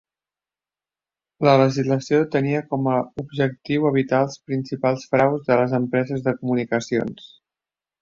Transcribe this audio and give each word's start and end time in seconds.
La 1.47 1.53
legislació 1.63 2.21
tenia 2.37 2.63
com 2.73 2.89
a 2.95 2.97
objectiu 3.25 3.87
evitar 3.93 4.25
els 4.31 4.41
principals 4.51 5.09
fraus 5.15 5.49
de 5.53 5.63
les 5.63 5.81
empreses 5.83 6.29
de 6.29 6.39
comunicacions. 6.43 7.35